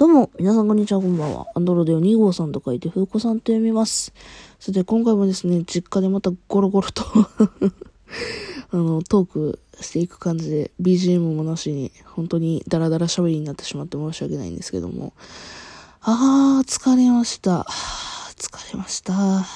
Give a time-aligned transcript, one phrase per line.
[0.00, 1.46] どうも、皆さんこんにちは、こんばんは。
[1.54, 4.14] アンドロデオ2号さんと書いて、風子さんと読みます。
[4.58, 7.04] それで、今回もですね、実家でまたゴロゴロと
[8.72, 15.12] あの、トークしていく感じで、BGM もなしに、本当にダラダラ喋りになってしまって申し訳ないんですけども。
[16.00, 17.66] あー、疲れました。
[18.38, 19.12] 疲れました。
[19.12, 19.46] あ、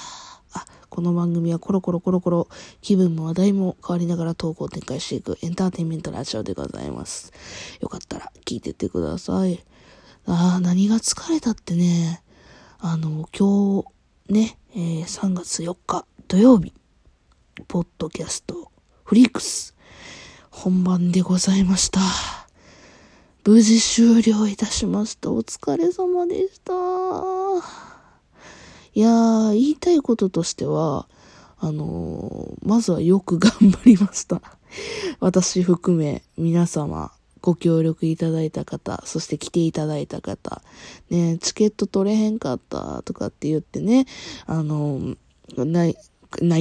[0.91, 2.49] この番組はコロコロコロコロ、
[2.83, 7.33] 気分も話題も変わりながら投稿を展開していくエンターテインメントラジオでございます。
[7.81, 9.65] よかったら聞いてってください。
[10.27, 12.23] ああ、何が疲れたってね、
[12.79, 13.85] あの、今
[14.29, 16.73] 日ね、えー、3月4日土曜日、
[17.69, 18.71] ポッドキャスト、
[19.05, 19.75] フリークス、
[20.51, 22.01] 本番でございました。
[23.45, 25.31] 無事終了いたしました。
[25.31, 26.73] お疲れ様でした。
[28.95, 31.07] いやー、言いたいこととしては、
[31.59, 34.41] あのー、まずはよく頑張りました。
[35.21, 37.13] 私含め皆様、
[37.45, 40.63] ご協力いただいた方、そして来ていただいた方、
[41.11, 44.07] ね、チケット取れへんかったとかって言ってね、
[44.47, 45.15] あの、
[45.59, 45.95] 泣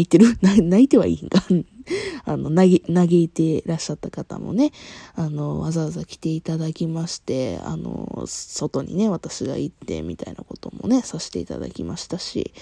[0.02, 0.26] いてる？
[0.44, 1.42] 泣いてはいいんか？
[2.26, 4.74] あの、嘆、いてらっしゃった方もね、
[5.16, 12.54] あの、わざわざ来ていただきまして、あの、外にね、私が行ってみたいなこともね、させていただきましたし、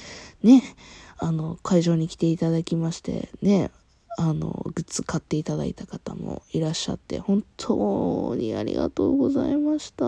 [0.44, 0.64] ね、
[1.18, 3.72] あの、会場に来ていただきまして、ね、
[4.18, 10.06] あの、グッズ買っていただいた方もいらっしゃって、本当にありがとうございました。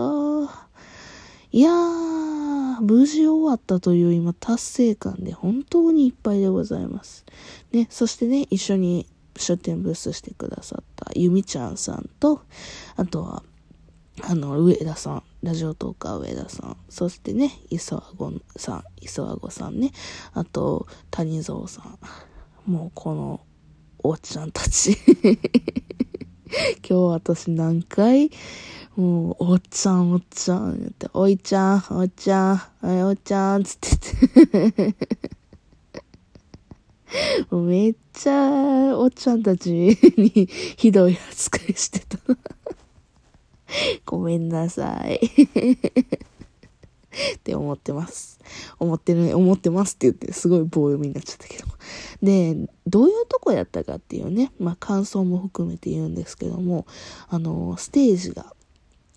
[1.52, 7.24] いやー、無事終わったという今達成感で本当にいっぱいでございます。
[7.72, 12.42] ね、そしてね、一緒に出店ブースしてくださったゆみちゃんさんと、
[12.96, 13.42] あとは、
[14.22, 19.92] あの、上田さん、ラジオトーカー上田さん、そしてね、磯和子さん、磯和子さんね、
[20.32, 21.98] あと、谷蔵さん。
[22.70, 23.40] もうこの
[24.06, 24.98] おっちゃんたち。
[26.86, 28.30] 今日私何回、
[28.96, 33.96] もう、おっちゃん、おっちゃん、おいちゃん、おっちゃん、おい、おっちゃん、つって
[34.68, 34.94] て。
[37.56, 39.70] めっちゃ、おっちゃんたち
[40.18, 42.18] にひどい扱いしてた。
[44.04, 45.18] ごめんなさい。
[47.36, 48.38] って思ってます。
[48.78, 51.66] 思ってる、思ってますって言って、すごい棒読みになっちゃったけど。
[52.22, 56.86] で、どういうとこやったかっていうね、まあ感想も含めて言うんですけども、
[57.28, 58.54] あの、ステージが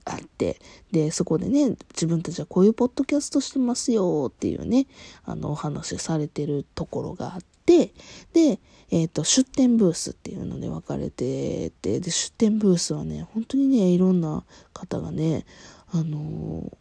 [0.06, 0.60] あって、
[0.92, 4.88] で、そこでね、自分たちはこういうポッドキャストしてますよっていうね、
[5.26, 7.94] あの、お話されてるところがあって、
[8.34, 8.60] で、
[8.90, 15.46] えっ、ー、と、出店ブースっていうので分かれてて、で、出店ブースはね、本当にね、いろんな方がね、
[15.92, 16.72] あの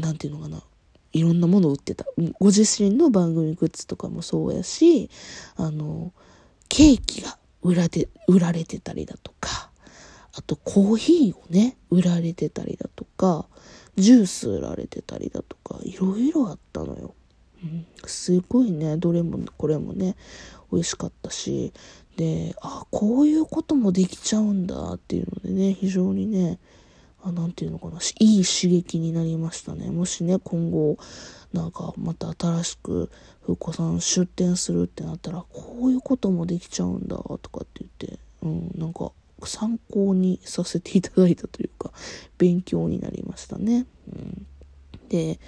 [0.00, 0.62] 何て言うのかな。
[1.12, 2.06] いろんなものを売ってた。
[2.38, 5.10] ご自身の番組グッズとかもそうやし
[5.56, 6.12] あの
[6.68, 9.70] ケーキが売られ売られてたりだとか
[10.34, 13.46] あとコーヒーをね売られてたりだとか
[13.96, 17.14] ジュース売られてたりだとかいろいろあったのよ、
[17.64, 18.96] うん、すごいね。
[18.96, 20.16] どれもこれもね
[20.72, 21.72] 美味しかったし。
[22.16, 26.58] であこういうこともできちゃうんだっていうのでね非常にね
[27.22, 29.90] あ、なんていうのかな、いい刺激になりましたね。
[29.90, 30.98] もしね、今後、
[31.52, 33.10] なんかまた新しく、
[33.42, 39.12] 風子さん出店するってなったら、こういうこともできちゃうんだ、とかって言って、うん、なんか
[39.44, 41.92] 参考にさせていただいたというか、
[42.38, 43.86] 勉強になりましたね。
[44.08, 44.46] うん、
[45.08, 45.38] で、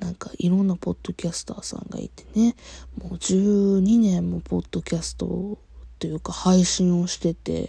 [0.00, 2.56] なんかいろんなポッドキャスターさんがいてね、
[3.00, 5.58] もう12年もポッドキャスト
[6.00, 7.68] というか配信をしててっ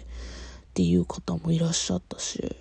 [0.73, 2.55] ていう方もいらっしゃったし、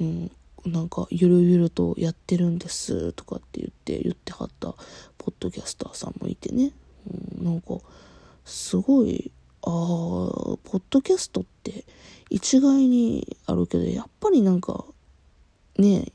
[0.00, 0.30] うん、
[0.64, 4.74] なんかゆるゆるとやってるんですとかって言って言ってはった
[5.18, 6.72] ポッドキャスターさんもいてね、
[7.38, 7.78] うん、なんか
[8.44, 9.30] すごい
[9.62, 11.84] ああポッドキャストって
[12.30, 14.84] 一概にあるけどやっぱりなんか
[15.76, 16.12] ね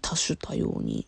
[0.00, 1.06] 多種多様に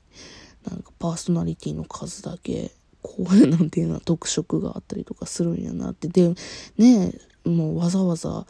[0.68, 2.72] なんかパーソナリティの数だけ
[3.02, 6.08] こうなんていうのは特色があったりとかするんやなって。
[6.08, 6.34] で
[6.78, 7.12] ね
[7.44, 8.46] もうわざわざ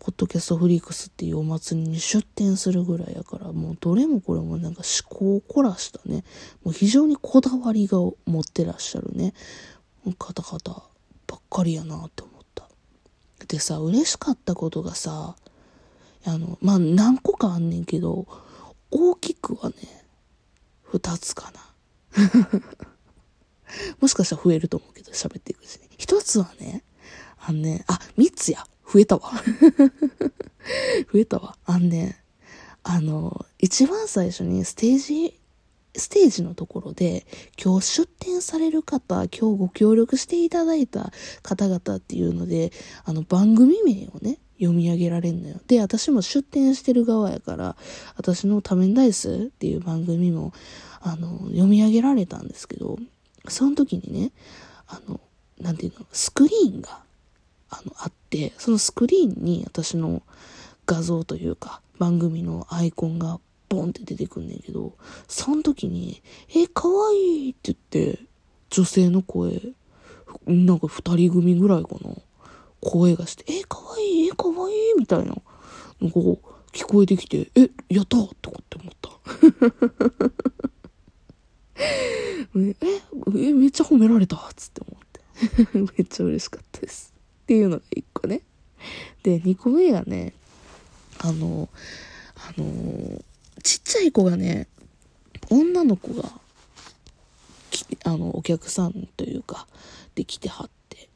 [0.00, 6.24] ポッドキャストフリークスっていうお祭りに出店するぐらいやから、もうどれもこれもなんか思考を凝らしたね、
[6.64, 9.34] もう非常にこだわりが持ってらっしゃるね、
[10.18, 10.88] 方々
[11.26, 12.66] ばっかりやなって思った。
[13.46, 15.36] でさ、嬉しかったことがさ、
[16.24, 18.26] あの、まあ、何個かあんねんけど、
[18.90, 19.76] 大きくはね、
[20.82, 21.60] 二つかな。
[24.00, 25.88] もしかしたら増えると思うけど、喋っていくうちに。
[25.98, 26.84] 一つはね、
[27.38, 28.66] あのね、あ、三つや。
[28.92, 29.30] 増えたわ。
[31.12, 31.56] 増えたわ。
[31.64, 32.20] あんね、
[32.82, 35.38] あの、一番最初にステージ、
[35.96, 37.24] ステージのところで、
[37.62, 42.72] 今日出展される方、今日ご協力していただいた方々っていうので、
[43.04, 45.60] あの、番組名をね、読み上げられんのよ。
[45.68, 47.76] で、私も出展してる側やから、
[48.16, 50.52] 私の多面ダイスっていう番組も、
[51.00, 52.98] あの、読み上げられたんですけど、
[53.48, 54.32] その時にね、
[54.88, 55.20] あの、
[55.60, 57.02] なんていうの、スクリーンが、
[57.70, 58.19] あの、あって、
[58.58, 60.22] そのスクリーンに私の
[60.86, 64.94] 画像というか、番組のアイコンがボンって出てくんねんけど、
[65.28, 66.22] その時に、
[66.54, 67.78] え、かわいいって言っ
[68.14, 68.20] て、
[68.70, 69.60] 女性の声、
[70.46, 72.14] なんか二人組ぐらいかな。
[72.80, 75.36] 声がして、え、かわいい、え、かわいい、みたいな
[76.00, 79.10] のこう、聞こえてきて、え、やったってって思った。
[82.56, 82.76] え、
[83.36, 85.78] え、めっちゃ褒められたっつって思って。
[85.98, 87.14] めっちゃ嬉しかったです。
[87.50, 88.42] っていうのが一個ね。
[89.24, 90.34] で、二個目がね、
[91.18, 91.68] あの、
[92.36, 93.20] あの、
[93.64, 94.68] ちっちゃい子がね、
[95.50, 96.30] 女の子が、
[98.04, 99.66] あの、お客さんというか、
[100.14, 101.08] で来てはって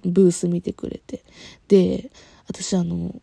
[0.04, 1.24] ブース見てくれて。
[1.68, 2.10] で、
[2.46, 3.22] 私あの、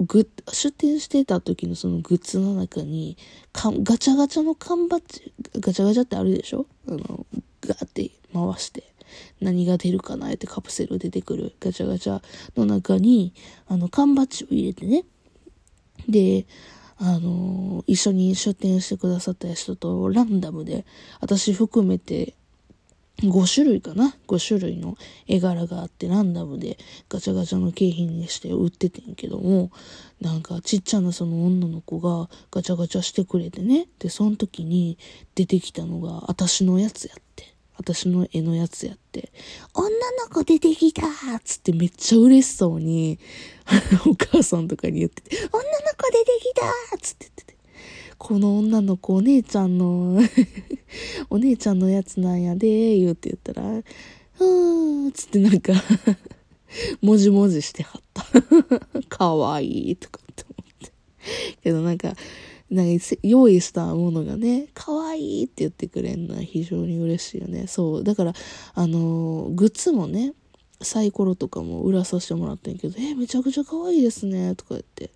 [0.00, 3.16] グ出店してた時のそのグッズの中に、
[3.52, 6.66] かガチャガチャの缶バッジ、ガチャガチャってあるでしょ？
[6.88, 7.24] あの、
[7.60, 8.93] ガーって回して、
[9.40, 12.22] 何が出るかなってカプセル出てくるガチャガチャ
[12.56, 13.34] の中に、
[13.66, 15.04] あの、缶バッジを入れてね。
[16.08, 16.46] で、
[16.96, 20.84] あの、一緒に出店してくださった人とランダムで、
[21.20, 22.34] 私含めて
[23.22, 24.96] 5種類かな ?5 種類の
[25.26, 26.78] 絵柄があってランダムで
[27.08, 29.70] ガチャガチャの景品にして売っててんけども、
[30.20, 33.86] なんかちっちゃなその女の子がガチャガチャしてくれてね。
[33.98, 34.98] で、その時に
[35.34, 37.53] 出てきたのが私のやつやって。
[37.76, 39.32] 私の絵のやつやって、
[39.74, 41.10] 女の子出てきたっ
[41.44, 43.18] つってめっちゃ嬉しそうに、
[44.06, 45.60] お母さんとかに言ってて、女の
[45.96, 47.54] 子出てきたつって言ってて。
[48.16, 50.18] この女の子お姉ちゃんの
[51.28, 55.72] お姉ちゃんのやつなんやで、言うて言ったら、うーん、つってなんか
[57.02, 58.24] もじもじしてはった
[59.08, 60.92] かわいいとかって思って。
[61.62, 62.14] けどなんか、
[62.74, 67.66] なんか用意したものがね、可愛いって言ってくれるのは非常に嬉しいよね。
[67.68, 68.04] そう。
[68.04, 68.32] だから、
[68.74, 70.34] あのグッズもね、
[70.82, 75.10] サイコロとかも売らさせてもらってんけど、えめちゃくちゃ可愛いですね、とか言って。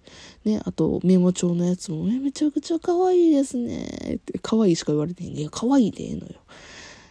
[0.45, 6.35] ね、あと、メモ帳のやつも、えめちゃくちゃ可愛いですね、って、可愛いしか言われてへんけど、いや、可愛いでええのよ。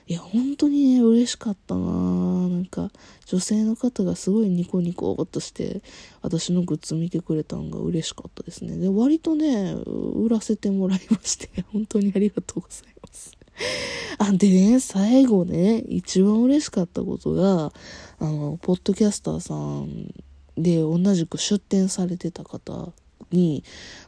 [0.09, 2.92] いや、本当にね、嬉しかったななんか、
[3.25, 5.81] 女性の方がすごいニコニコっとして、
[6.21, 8.77] 私のグッズ見てくれたんが嬉しかったですね。
[8.77, 13.33] で、割とね、売らせてもらいまして、 本当にありがとうございます。
[14.18, 17.74] あ、でね、最後ね、一番嬉しかったことが、
[18.19, 20.13] あの、ポッドキャスターさん
[20.57, 22.94] で同じく出展されてた方
[23.31, 23.62] に、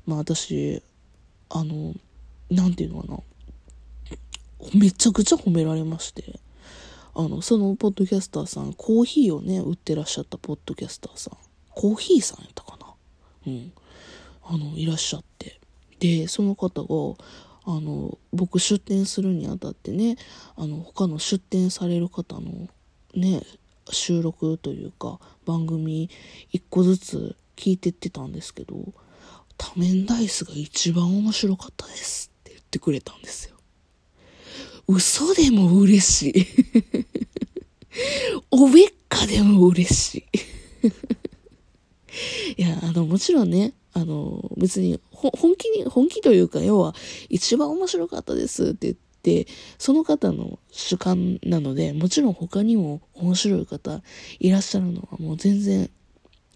[0.06, 0.81] まあ私、
[1.50, 1.94] あの、
[2.50, 3.19] なんていうのかな、
[4.73, 6.39] めちゃくちゃ褒められまして、
[7.15, 11.38] あの、そのポッドキャスターさん、コーヒーをね、売ってらっしゃったポッドキャスターさん、
[11.69, 12.94] コーヒーさんやったかな？
[13.47, 13.73] うん。
[14.44, 15.59] あの、いらっしゃって。
[16.00, 16.88] で、その方が、
[17.65, 20.17] あの、僕出店するにあたってね、
[20.56, 22.67] あの、他の出店される方の
[23.15, 23.44] ね、
[23.91, 26.09] 収録というか、番組
[26.51, 28.75] 一個ずつ聞いてってたんですけど、
[29.57, 33.58] 多面ダイスが一番面白かったですって言ってくれたんですよ。
[34.91, 36.47] 嘘でも嬉しい。
[38.50, 40.25] おべっかでも嬉し
[42.56, 42.57] い。
[42.57, 46.95] いや、あの、もちろんね、あの、別に、本気に、本気というか、要は、
[47.30, 48.96] 一番面白かったですって言っ
[49.46, 54.01] て、その方の主観なので、もちろん他にも面白い方
[54.39, 55.91] いらっしゃるのはもう全然、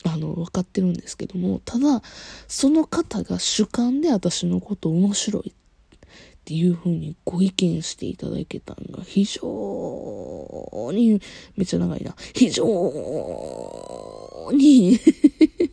[0.06, 2.02] あの、分かってるんですけども、ただ、
[2.48, 5.54] その方が主観で私のこと面白い
[6.44, 11.22] っていう風にご意見していただけたのが非常に、
[11.56, 12.14] めっちゃ長いな。
[12.34, 12.66] 非常
[14.52, 15.00] に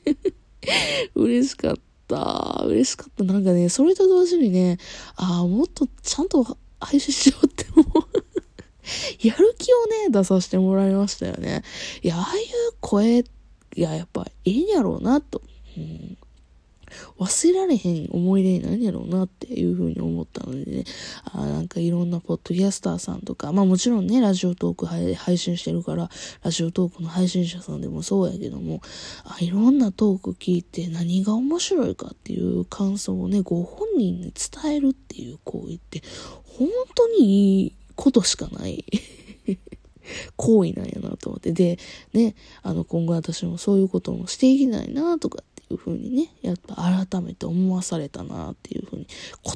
[1.17, 2.63] 嬉しかった。
[2.69, 3.25] 嬉しかった。
[3.25, 4.79] なんかね、それと同時にね、
[5.17, 6.47] ああ、もっとちゃんと
[6.79, 7.93] 配信しようって思う
[9.27, 11.65] やる気をね、出させてもらいましたよね。
[12.05, 12.47] いや、ああいう
[12.81, 13.25] 声、い
[13.75, 15.43] や、やっぱいいんやろうな、と。
[15.77, 16.17] うん
[17.19, 20.85] 忘れられへん思い出になんやろうなっていうふうに思ったのでね、
[21.33, 26.11] あなんかいろんなポッドキャスターさんとか、まあもちろんね、ラジオトーク配信してるから、
[26.43, 28.81] ラジオトークの配信者さんでもそうやけども、
[29.25, 36.03] あいろんなトーク聞いて何が面白いかっていう感想をね、ご本人に伝えるっていう行為って、
[36.45, 38.85] 本当にいいことしかない
[40.37, 41.53] 行為なんやなと思って。
[41.53, 41.79] で、
[42.13, 45.43] ね、あの、今後私もそういうこともしていきたいなとか
[45.75, 46.77] いうふうにね、やっぱ
[47.09, 49.07] 改めて思わされたなっていうふうに。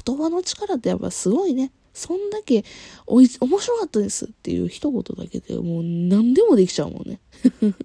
[0.05, 1.71] 言葉の力ってやっぱすごいね。
[1.93, 2.65] そんだけ
[3.07, 7.19] おい面白かったですっていう一言だけでもう何でもできちゃうもんね。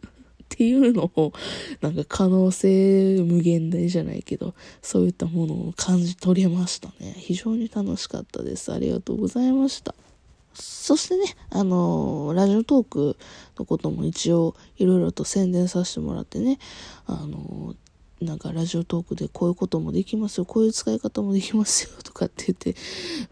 [0.53, 1.33] っていうのを、
[1.81, 7.15] なんか可能性無限大じゃないけど、そういったものを感じ取れましたね。
[7.17, 8.73] 非常に楽しかったです。
[8.73, 9.95] ありがとうございました。
[10.55, 13.17] そしてね、あのー、ラジオトーク
[13.59, 16.59] のことも一応いろいろと宣伝させてもらってね、
[17.07, 17.77] あのー、
[18.21, 22.75] なんかラジオトークでこういうこともできますよ、こういう使い方もできますよとかって言って、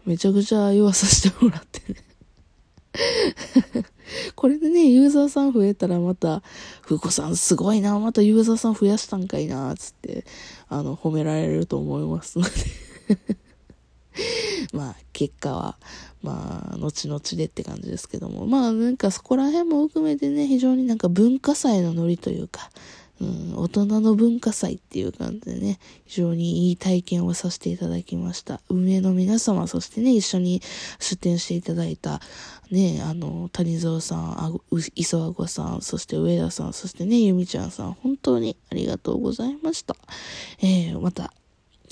[0.05, 2.03] めちゃくちゃ言わさせてもらってね。
[4.35, 6.41] これでね、ユーザーさん増えたらまた、
[6.81, 10.25] ふうこさんすごいな、またユーザーさん増やしたんかいな、つって、
[10.67, 12.51] あの、褒められると思いますので
[14.73, 15.77] まあ、結果は、
[16.21, 22.69] まあ、後々でって感じですけども、まあ、なんかそこら辺も含めてね、非常になんか文化祭のノリというか、
[23.21, 28.61] うん、大人の文化祭っていう感じでね、非常にいい体験をさせていただきました。
[28.69, 30.61] 運営の皆様、そしてね、一緒に
[30.99, 32.21] 出展していただいた、
[32.71, 34.51] ね、あの、谷蔵さん、あ
[34.95, 39.95] 磯あごさん、そして上田さん、そしてね、ゆみちゃんさん、本当にありがとうございました。
[40.61, 41.33] えー、また、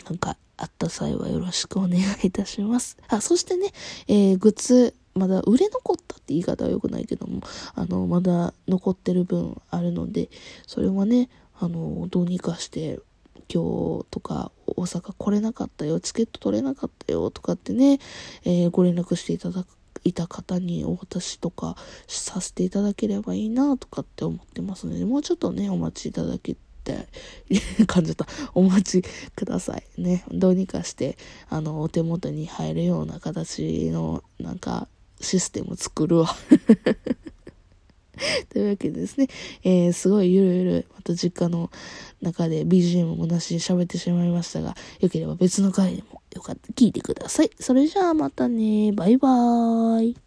[0.05, 2.97] なんか、あった際はよろしくお願いいたします。
[3.09, 3.71] あ、そしてね、
[4.07, 7.41] えー、グッズ、まだ売れ残ったって言い方は良くないけども、
[7.75, 10.29] あの、まだ残ってる分あるので、
[10.65, 12.99] それはね、あの、どうにかして、
[13.53, 17.99] 今日とか大阪来れなかったよ、チケット取れなかったよとかってね、
[18.43, 19.67] えー、ご連絡していただく、
[20.03, 21.75] いた方にお渡しとか
[22.07, 27.07] させていただければいいなとかって思ってますので、もうちょっとね、お待ちいただけって
[27.87, 28.25] 感じた。
[28.53, 29.03] お待ち
[29.35, 30.01] ください。
[30.01, 30.23] ね。
[30.29, 31.17] どうにかして、
[31.49, 34.87] あの、お手元に入るような形の、なんか、
[35.19, 36.35] システム作るわ。
[38.49, 39.27] というわけでですね、
[39.63, 41.69] えー、すごいゆるゆる、また実家の
[42.21, 47.51] 中で BGM もなしに喋ってしまいましたが、よければ別の回でもよかった、聞いてください。
[47.59, 50.26] それじゃあまたね、バイバーイ。